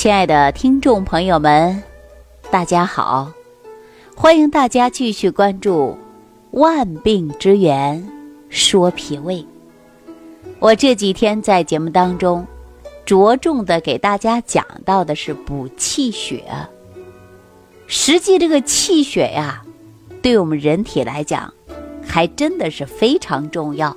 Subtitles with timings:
[0.00, 1.82] 亲爱的听众朋友们，
[2.50, 3.30] 大家好！
[4.16, 5.94] 欢迎大家继续关注
[6.58, 8.02] 《万病之源
[8.48, 9.34] 说脾胃》。
[10.58, 12.46] 我这几天在节目当中，
[13.04, 16.44] 着重的给大家讲到的是补气血。
[17.86, 19.62] 实际这个气血呀，
[20.22, 21.52] 对我们人体来讲，
[22.02, 23.94] 还真的是非常重要。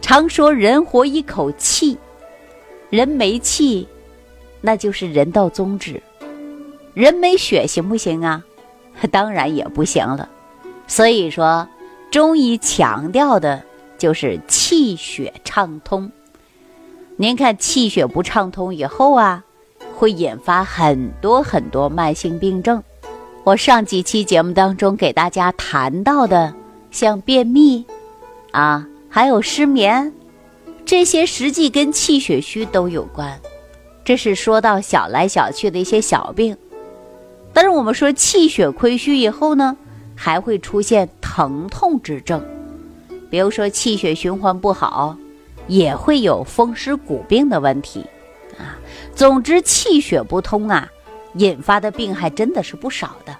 [0.00, 1.98] 常说人活一口气，
[2.88, 3.88] 人没气，
[4.66, 6.02] 那就是人道宗旨。
[6.92, 8.42] 人没血行不行啊？
[9.12, 10.28] 当然也不行了。
[10.88, 11.68] 所以说，
[12.10, 13.62] 中医强调的
[13.96, 16.10] 就是气血畅通。
[17.16, 19.44] 您看，气血不畅通以后啊，
[19.94, 22.82] 会引发很多很多慢性病症。
[23.44, 26.52] 我上几期节目当中给大家谈到的，
[26.90, 27.86] 像便秘
[28.50, 28.84] 啊。
[29.08, 30.12] 还有失眠，
[30.84, 33.40] 这些实际跟气血虚都有关。
[34.06, 36.56] 这是说到小来小去的一些小病，
[37.52, 39.76] 但是我们说气血亏虚以后呢，
[40.14, 42.40] 还会出现疼痛之症，
[43.28, 45.16] 比如说气血循环不好，
[45.66, 48.06] 也会有风湿骨病的问题
[48.56, 48.78] 啊。
[49.12, 50.88] 总之，气血不通啊，
[51.34, 53.36] 引发的病还真的是不少的。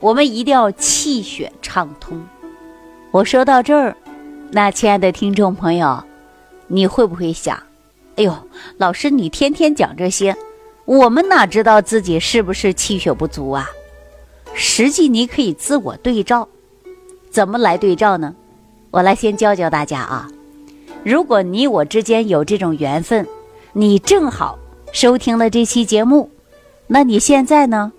[0.00, 2.18] 我们一定要气血畅通。
[3.10, 3.94] 我说到这儿。
[4.52, 6.02] 那亲爱的听众朋友，
[6.66, 7.62] 你会不会想，
[8.16, 8.34] 哎呦，
[8.78, 10.34] 老师你天天讲这些，
[10.84, 13.68] 我们哪知道自己是不是气血不足啊？
[14.54, 16.48] 实际你可以自我对照，
[17.30, 18.34] 怎么来对照呢？
[18.90, 20.30] 我来先教教大家啊。
[21.04, 23.26] 如果你我之间有这种缘分，
[23.74, 24.58] 你正好
[24.92, 26.30] 收听了这期节目，
[26.86, 27.92] 那你现在呢，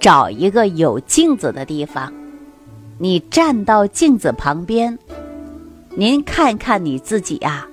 [0.00, 2.12] 找一个有镜子的地方，
[2.98, 4.98] 你站到镜子旁边。
[5.96, 7.68] 您看看你自己啊，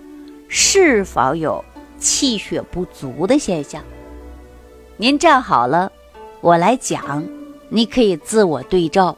[0.48, 1.66] 是否有
[2.02, 3.82] 气血不足的现象？
[4.98, 5.90] 您站好了，
[6.42, 7.24] 我来讲，
[7.70, 9.16] 你可以自我对照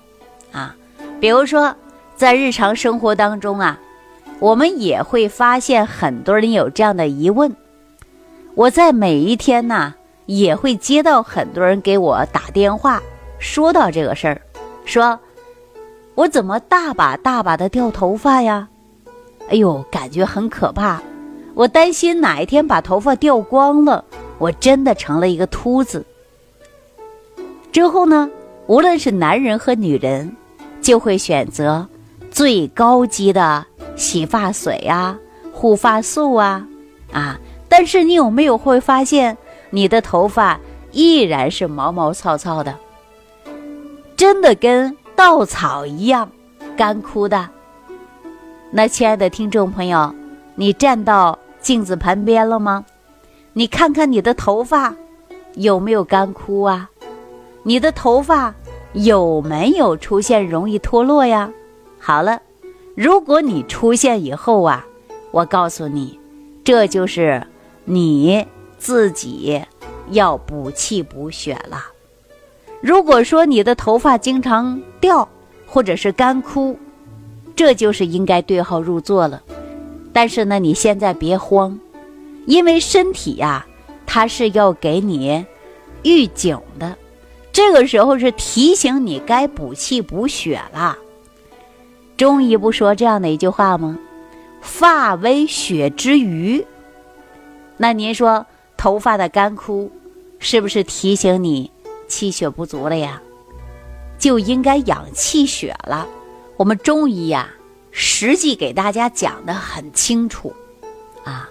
[0.52, 0.75] 啊。
[1.19, 1.74] 比如说，
[2.16, 3.80] 在日常生活当中啊，
[4.40, 7.56] 我们也会发现很多人有这样的疑问。
[8.56, 13.02] 我在每一天呢，也会接到很多人给我打电话，
[13.40, 14.41] 说到这个事儿，
[14.86, 15.19] 说
[16.16, 18.68] 我怎么大把大把的掉头发呀？
[19.50, 21.02] 哎呦，感觉很可怕，
[21.56, 24.03] 我担心哪一天把头发掉光了，
[24.38, 26.06] 我真的成了一个秃子。
[27.72, 28.30] 之后呢，
[28.68, 30.36] 无论是男人和女人，
[30.81, 31.88] 就会选择
[32.31, 33.66] 最高级的
[33.96, 35.18] 洗发水啊、
[35.52, 36.68] 护发素啊
[37.12, 37.40] 啊。
[37.69, 39.38] 但是你有没有会发现，
[39.72, 40.59] 你的头发
[40.92, 42.75] 依然是毛毛糙糙的，
[44.16, 46.30] 真的跟稻草一样
[46.78, 47.50] 干枯的。
[48.69, 50.13] 那亲爱的听众朋友，
[50.56, 52.85] 你站到镜子旁边了吗？
[53.53, 54.94] 你看看你的头发
[55.56, 56.90] 有没有干枯啊？
[57.63, 58.53] 你的头发
[58.91, 61.50] 有没有出现容易脱落呀？
[61.97, 62.41] 好了，
[62.96, 64.85] 如果你出现以后啊，
[65.31, 66.19] 我告诉你，
[66.63, 67.41] 这就是
[67.85, 68.45] 你
[68.78, 69.62] 自己
[70.09, 71.85] 要补气补血了。
[72.81, 75.25] 如果说你的头发经常掉
[75.66, 76.78] 或者是干枯，
[77.56, 79.41] 这就是应该对号入座了，
[80.13, 81.79] 但是呢，你现在别慌，
[82.46, 83.66] 因为身体呀，
[84.06, 85.46] 它是要给你
[86.03, 86.96] 预警的，
[87.51, 90.97] 这个时候是提醒你该补气补血了。
[92.16, 93.97] 中医不说这样的一句话吗？
[94.62, 96.66] 发为血之余。
[97.75, 98.45] 那您说
[98.78, 99.91] 头发的干枯，
[100.38, 101.72] 是不是提醒你
[102.07, 103.22] 气血不足了呀？
[104.19, 106.07] 就应该养气血了。
[106.56, 107.50] 我们中医呀，
[107.94, 110.52] 实际给大家讲的很清楚，
[111.24, 111.48] 啊，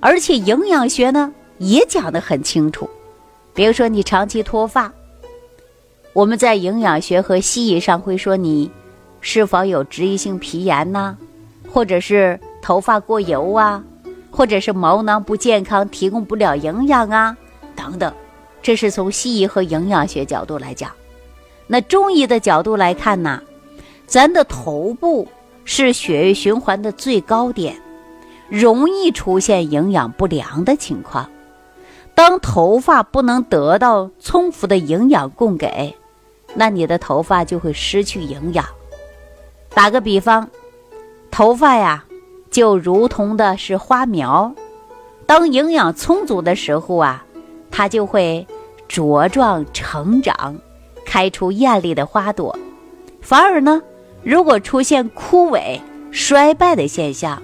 [0.00, 2.90] 而且营养学呢也讲的很清楚。
[3.54, 4.92] 比如说你长期脱发，
[6.12, 8.68] 我们在营养学和西医上会说你
[9.20, 11.16] 是否有脂溢性皮炎呐，
[11.70, 13.82] 或者是头发过油啊，
[14.32, 17.36] 或者是毛囊不健康，提供不了营养啊，
[17.76, 18.12] 等等。
[18.60, 20.90] 这是从西医和营养学角度来讲。
[21.68, 23.40] 那中医的角度来看呢？
[24.06, 25.26] 咱的头部
[25.64, 27.76] 是血液循环的最高点，
[28.48, 31.28] 容易出现营养不良的情况。
[32.14, 35.94] 当头发不能得到充足的营养供给，
[36.54, 38.64] 那你的头发就会失去营养。
[39.70, 40.48] 打个比方，
[41.30, 42.04] 头发呀，
[42.50, 44.54] 就如同的是花苗，
[45.26, 47.24] 当营养充足的时候啊，
[47.70, 48.46] 它就会
[48.88, 50.56] 茁壮成长，
[51.04, 52.56] 开出艳丽的花朵。
[53.20, 53.82] 反而呢？
[54.24, 55.80] 如果出现枯萎、
[56.10, 57.42] 衰败的现象，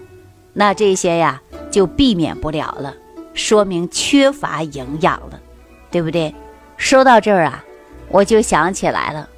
[0.53, 1.41] 那这些呀
[1.71, 2.95] 就避免不了了，
[3.35, 5.41] 说明缺乏营养了。
[5.93, 6.33] 对不对？
[6.77, 7.65] 说到这儿啊，
[8.11, 9.29] 我就想起来了，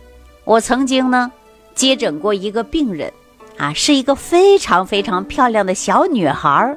[0.44, 1.32] 我曾经呢
[1.74, 3.10] 接诊过一个病人，
[3.56, 6.76] 啊，是一个非常非常漂亮的小女孩儿。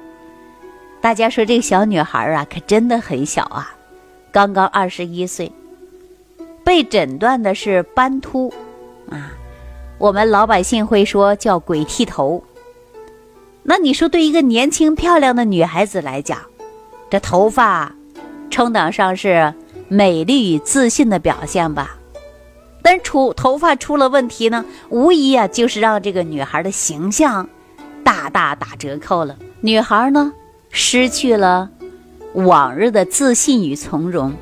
[1.02, 3.76] 大家说这个小女孩啊，可真的很小啊，
[4.32, 5.52] 刚刚二十一岁，
[6.64, 8.54] 被诊断的是斑秃，
[9.12, 9.34] 啊，
[9.98, 12.44] 我们老百姓会说叫鬼剃头。
[13.64, 16.40] 那你说，对一个年轻漂亮的女孩子来讲，
[17.10, 17.96] 这头发
[18.50, 19.54] 称得上是
[19.88, 21.98] 美丽与自信的表现吧？
[22.84, 27.50] 但出头发出了问题呢，无疑啊，就是让这个女孩的形象
[28.04, 29.36] 大大打折扣了。
[29.62, 30.32] 女孩呢，
[30.70, 31.72] 失去了
[32.34, 34.36] 往日的自信与从容，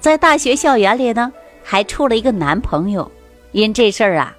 [0.00, 1.32] 在大学校园里呢，
[1.62, 3.08] 还处了一个男朋友，
[3.52, 4.34] 因这事儿啊，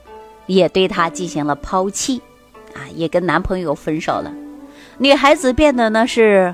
[0.48, 2.22] 也对她进行了抛弃。
[2.74, 4.34] 啊，也跟男朋友分手了，
[4.98, 6.54] 女孩子变得呢是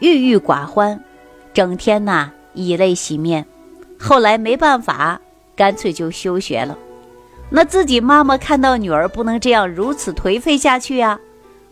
[0.00, 1.00] 郁郁寡欢，
[1.54, 3.46] 整天呐以泪洗面。
[3.96, 5.20] 后来没办法，
[5.54, 6.76] 干脆就休学了。
[7.48, 11.20] 那自己妈妈看到女儿不能这样如此颓废下去呀，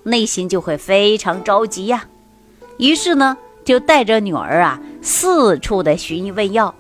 [0.05, 2.05] 内心就会非常着急呀。
[2.77, 6.73] 于是呢，就带着女儿啊四处的寻医问药，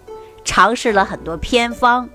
[0.44, 2.08] 尝试了很多偏方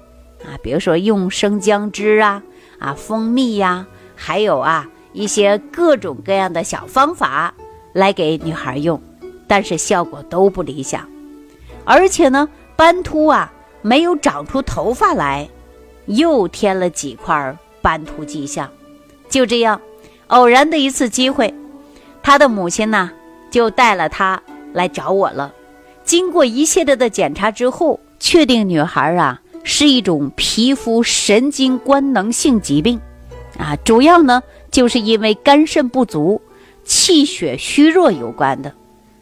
[0.46, 2.42] 啊，比如说用生姜汁啊，
[2.80, 3.86] 啊蜂蜜呀。
[4.18, 7.54] 还有啊，一些各种各样的小方法
[7.92, 9.02] 来给女孩用，
[9.46, 11.06] 但是效果都不理想，
[11.84, 13.52] 而且呢，斑秃啊
[13.82, 15.50] 没有长出头发来，
[16.06, 18.72] 又添了几块斑秃迹象。
[19.28, 19.82] 就这样，
[20.28, 21.54] 偶然的一次机会，
[22.24, 23.12] 他的母亲呢
[23.52, 25.54] 就带了他来找我了。
[26.06, 33.02] 经过一系列的检查之后，确定女孩啊是一种皮肤神经官能性疾病。
[33.58, 36.42] 啊，主要呢就是因为肝肾不足、
[36.86, 38.72] 气血虚弱有关的。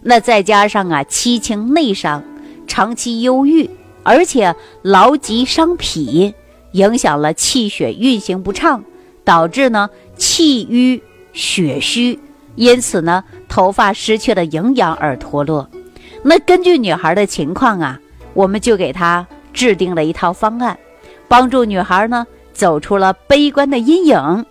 [0.02, 2.22] 那再加上啊，七情内伤，
[2.68, 3.70] 长期忧郁，
[4.04, 6.34] 而且劳疾伤脾，
[6.74, 8.84] 影响了气血运行不畅，
[9.24, 11.02] 导致呢气瘀
[11.32, 12.20] 血虚，
[12.56, 15.70] 因此呢头发失去了营养而脱落。
[16.24, 18.00] 那根据女孩的情况啊，
[18.34, 20.78] 我们就给她制定了一套方案，
[21.28, 22.26] 帮助女孩呢。
[22.54, 24.46] 走出了悲观的阴影，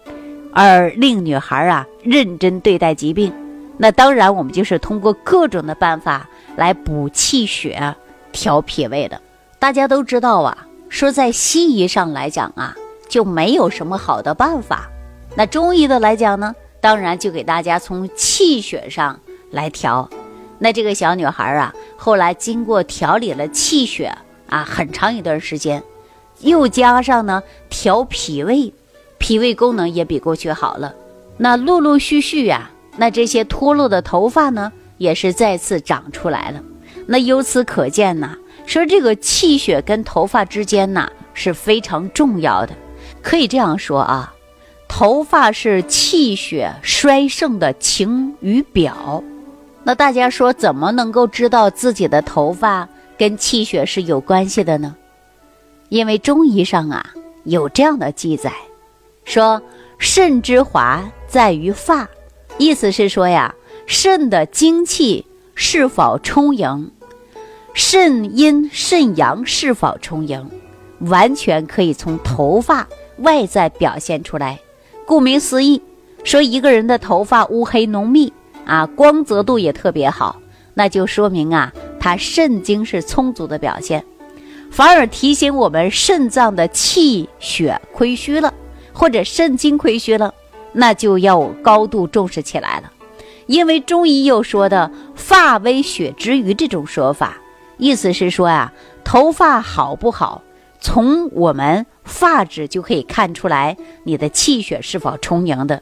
[0.53, 3.33] 而令女孩啊认真对待疾病。
[3.79, 7.95] 那当然，我们就是通过各种的办法来补气血、
[8.33, 9.23] 调脾胃的。
[9.61, 12.75] 大家都知道啊，说在西医上来讲啊，
[13.09, 14.91] 就没有什么好的办法。
[15.37, 19.21] 那中医的来讲呢，当然就给大家从气血上
[19.53, 20.11] 来调。
[20.59, 24.13] 那这个小女孩啊，后来经过调理了气血
[24.53, 25.83] 啊，很长一段时间。
[26.41, 28.73] 又加上呢，调脾胃，
[29.17, 30.95] 脾胃功能也比过去好了。
[31.39, 36.61] 那陆陆续续呀，那这些脱落的头发呢，也是再次长出来了。
[37.07, 42.75] 那由此可见呐，说这个气血跟头发之间呐是非常重要的。
[43.23, 44.35] 可以这样说啊，
[44.87, 49.25] 头发是气血衰盛的晴雨表。
[49.85, 52.89] 那大家说，怎么能够知道自己的头发
[53.23, 54.97] 跟气血是有关系的呢？
[55.91, 57.15] 因为中医上啊
[57.45, 58.53] 有这样的记载，
[59.25, 59.63] 说
[59.97, 62.09] 肾之华在于发，
[62.59, 63.55] 意思是说呀，
[63.87, 65.25] 肾的精气
[65.55, 66.91] 是否充盈，
[67.75, 70.51] 肾阴肾阳是否充盈，
[71.03, 72.89] 完全可以从头发
[73.19, 74.59] 外在表现出来。
[75.07, 75.81] 顾名思义，
[76.25, 78.33] 说一个人的头发乌黑浓密
[78.65, 80.41] 啊，光泽度也特别好，
[80.75, 81.73] 那就说明啊，
[82.03, 84.05] 他肾精是充足的表现。
[84.73, 88.53] 反而提醒我们肾脏的气血亏虚了，
[88.93, 90.35] 或者肾精亏虚了，
[90.73, 92.91] 那就要高度重视起来了。
[93.47, 97.37] 因为中医又说的“发为血之余”这种说法，
[97.77, 98.73] 意思是说呀，
[99.05, 100.43] 头发好不好，
[100.81, 105.81] 从我们发质就可以看出来你的气血是否充盈的。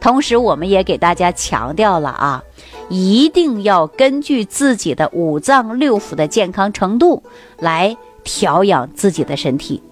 [0.00, 2.42] 同时，我们也给大家强调了啊，
[2.88, 7.22] 一定要根据自己的五脏六腑的健康程度
[7.58, 7.96] 来。
[8.24, 9.82] 调养自己的身体，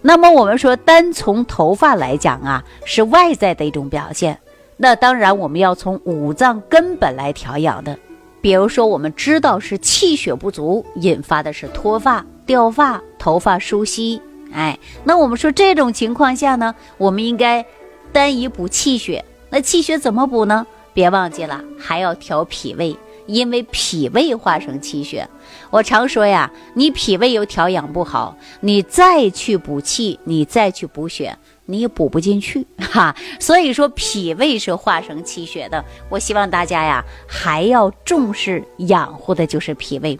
[0.00, 4.38] 那么我们说，单从头发来讲啊，是外在的一种表现。
[4.76, 7.98] 那当然，我们要从五脏根本来调养的。
[8.40, 14.22] 比如说，我们知道是气血不足引发的是脱发、掉发、头发疏稀。
[14.52, 17.66] 哎，那我们说这种情况下呢，我们应该
[18.12, 19.24] 单以补气血。
[19.50, 20.64] 那气血怎么补呢？
[20.92, 22.96] 别忘记了，还要调脾胃。
[23.26, 25.28] 因为脾胃化生气血，
[25.70, 33.14] 我常说呀，你脾胃又调养不好，你再去补气，你再去补血，你也补不进去哈。
[33.38, 35.84] 所以说，脾胃是化生气血的。
[36.08, 40.18] 我希望大家呀，还要重视养护的就是脾胃。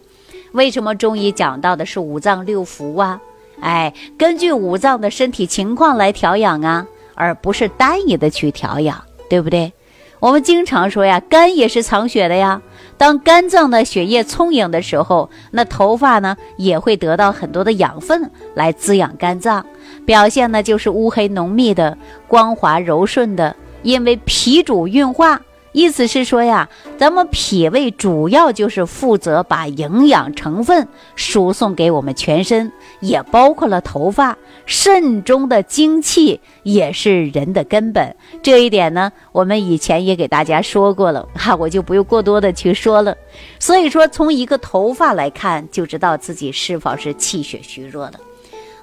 [0.52, 3.20] 为什么中医讲到的是五脏六腑啊？
[3.60, 6.86] 哎，根据五脏的身体情况来调养啊，
[7.16, 9.72] 而不是单一的去调养，对不对？
[10.20, 12.60] 我们经常说呀，肝也是藏血的呀。
[12.98, 19.64] 当肝脏的血液充盈的时候，那头发呢也会得到很多的养分来滋养肝脏，
[20.04, 21.96] 表现呢就是乌黑浓密的、
[22.28, 23.56] 光滑柔顺的。
[23.82, 25.40] 因为脾主运化。
[25.72, 34.36] 意思是说呀，咱们脾胃主要就是负责把营养成分输送给我们全身，也包括了头发。
[34.66, 43.16] 肾中的精气也是人的根本，这一点呢，我们以前也给大家说过了，哈， 我就不用过多的去说了。
[43.58, 48.20] 所以说，从一个头发来看，就知道自己是否是气血虚弱的。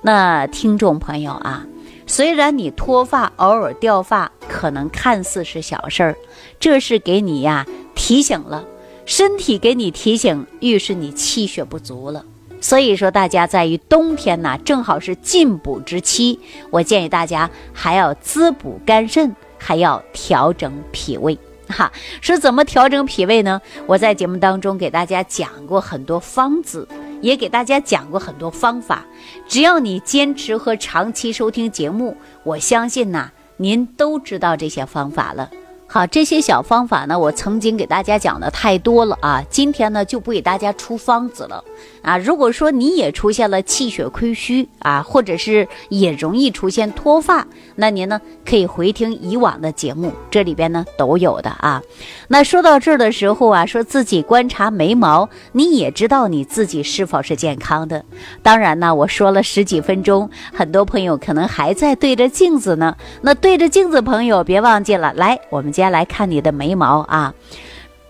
[0.01, 1.65] 那听众朋友啊。
[2.07, 6.15] 虽然你脱发偶尔掉发，可能看似是小事儿，
[6.57, 8.63] 这是给你呀提醒了，
[9.05, 12.23] 身体给你提醒，预示你气血不足了。
[12.61, 16.39] 所以说，大家在于冬天呢，正好是进补之期，
[16.71, 21.37] 我建议大家还要滋补肝肾，还要调整脾胃。
[21.67, 23.61] 哈，说怎么调整脾胃呢？
[23.85, 26.87] 我在节目当中给大家讲过很多方子。
[27.21, 29.05] 也给大家讲过很多方法，
[29.47, 35.49] 只要你坚持和长期收听节目，我相信呐，您都知道这些方法了。
[35.89, 41.63] 好，这些小方法呢，我曾经给大家讲的太多了啊，今天呢就不给大家出方子了
[42.01, 42.17] 啊。
[42.17, 51.81] 如果说你也出现了气血亏虚啊，或者是也容易出现脱发，那您呢可以回听以往的节目，这里边呢都有的啊。
[52.27, 58.03] 那说到这儿的时候啊，说自己观察眉毛，你也知道你自己是否是健康的。
[58.43, 62.97] 当然呢，我说了十几分钟，很多朋友可能还在对着镜子呢。
[63.21, 65.71] 那对着镜子，朋友别忘记了，来我们。
[65.77, 67.35] 接下来看你的眉毛啊，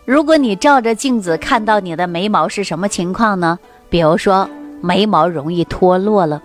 [0.05, 3.59] 如果你照着镜子看到你的眉毛是什么情况呢？
[3.89, 6.41] 比如说眉毛容易脱落了，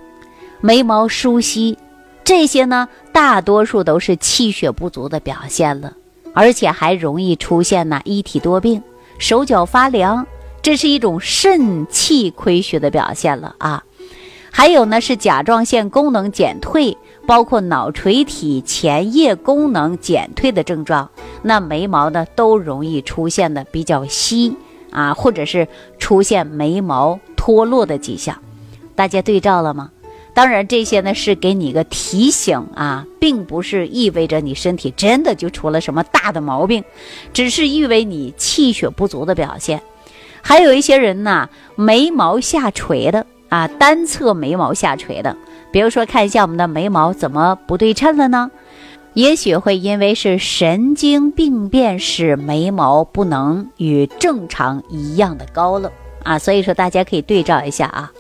[0.60, 1.78] 眉毛疏稀，
[2.24, 5.92] 这些呢大多数都是气血不足的表现了，
[6.34, 8.82] 而且还容易出现呢一体多病，
[9.18, 10.26] 手脚发凉，
[10.60, 13.84] 这是一种肾气亏虚的表现了啊。
[14.50, 16.98] 还有呢是甲状腺功能减退。
[17.26, 21.08] 包括脑垂体前叶功能减退的症状，
[21.42, 24.56] 那眉毛呢都容易出现的比较稀
[24.90, 28.36] 啊，或者是出现眉毛脱落的迹象，
[28.94, 29.90] 大家对照了吗？
[30.34, 36.82] 当然这些呢是给你一个提醒啊，并不是意味着你身体真的就出了什么大的毛病，
[37.32, 39.82] 只是意味你气血不足的表现。
[40.40, 45.36] 还有一些人呢，眉毛下垂的啊，单侧眉毛下垂的。
[45.72, 48.50] 比如说，看一下我们的眉毛怎么不对称了呢？
[49.14, 55.90] 也许会因为是神经病变，使眉毛不能与正常一样的高了
[56.22, 56.38] 啊。
[56.38, 58.12] 所以说，大家可以对照一下啊。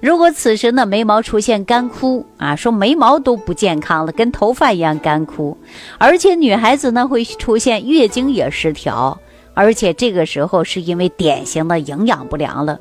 [0.00, 5.56] 如果此时呢眉毛出现干枯啊，说眉毛都不健康了，跟头发一样干枯，
[5.98, 9.18] 而且女孩子呢会出现月经也失调，
[9.52, 12.78] 而且这个时候是因为典型的营养不良了。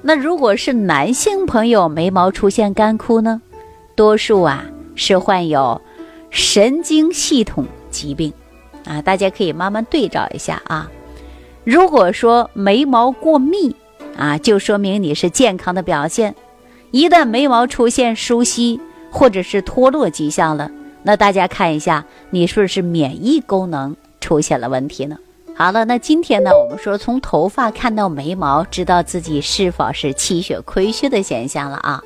[0.00, 3.42] 那如果是男性朋友眉毛出现干枯呢，
[3.96, 4.64] 多数啊
[4.94, 5.80] 是患有
[6.30, 8.32] 神经系统疾病
[8.84, 10.90] 啊，大家可以慢慢对照一下啊。
[11.64, 13.74] 如果说眉毛过密
[14.16, 16.34] 啊，就说明你是健康的表现。
[16.90, 20.70] 一旦眉毛出现疏稀或者是脱落迹象了，
[21.02, 25.18] 那大家看一下，你是不是免疫功能出现了问题呢？
[25.58, 32.00] 好了，那今天呢，我们说从头发看到眉毛，知道自己是否是气血亏虚的现象了啊？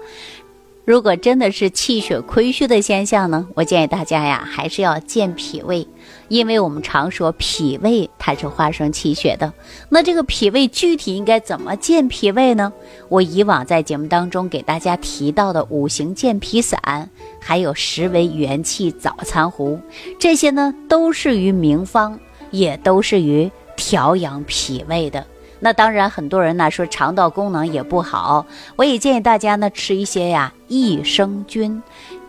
[0.87, 5.87] 如果真的是气血亏虚的现象呢，我建议大家呀，还是要健脾胃，
[6.29, 9.53] 因为我们常说脾胃它是化生气血的。
[9.91, 12.73] 那这个脾胃具体应该怎么健脾胃呢？
[13.11, 19.79] 我以往在节目当中给大家提到的五行健脾散，还有十味元气早餐壶，
[20.19, 22.19] 这些呢都是于名方。
[22.53, 25.27] 也都是于调养脾胃的。
[25.59, 31.83] 那当然，很多人呢说肠道功能也不好，我也建议大家呢吃一些呀益生菌。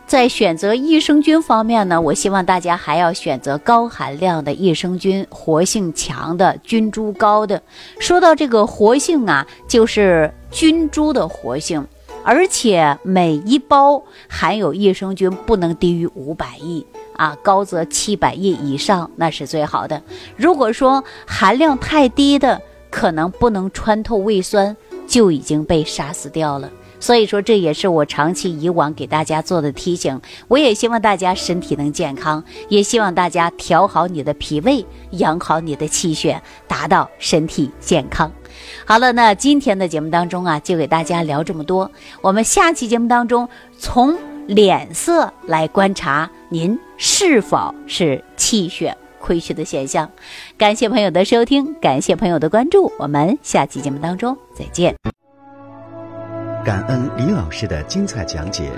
[0.05, 7.63] 在选择益生菌方面呢，我希望大家还要选择高含量的益生菌，活性强的、菌株高的。
[7.99, 11.87] 说到这个活性啊，就是菌株的活性，
[12.23, 16.85] 而且每一包含有益生菌不能低于五百亿。
[17.15, 20.01] 啊，高则七百亿以上，那是最好的。
[20.35, 24.75] 如果说含量太低的，可能不能穿透胃酸，
[25.07, 26.69] 就已经被杀死掉了。
[26.99, 30.21] 所以说，这也是我长期以往给大家做的提醒。
[30.47, 38.31] 我也希望大家身体能健康，也希望大家调好你的脾胃，养好你的气血，达到身体健康。
[38.85, 41.91] 好了，那今天的节目当中啊，就给大家聊这么多。
[42.21, 50.09] 我们下期节目当中，从脸色来观察您是否是气血亏虚的现象。
[50.57, 54.95] 感谢朋友的收听，感谢朋友的关注，我们下期节目当中再见。
[56.63, 58.71] 感恩李老师的精彩讲解。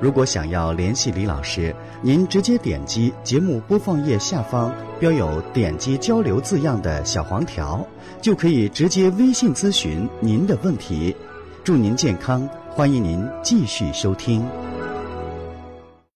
[0.00, 7.84] 如果想要联系李老师，您直接点击节目播放页下方标有“点击交流”字样的小黄条，
[8.20, 11.16] 就可以直接微信咨询您的问题。
[11.64, 14.46] 祝您健康，欢迎您继续收听。